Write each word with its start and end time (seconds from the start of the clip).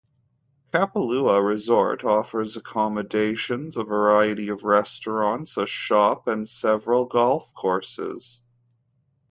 Kapalua 0.73 1.45
Resort 1.47 2.03
offers 2.03 2.57
accommodations, 2.57 3.77
a 3.77 3.83
variety 3.83 4.49
of 4.49 4.63
restaurants, 4.63 5.57
a 5.57 5.67
shop, 5.67 6.25
and 6.27 6.49
several 6.49 7.05
golf 7.05 7.53
courses. 7.53 8.41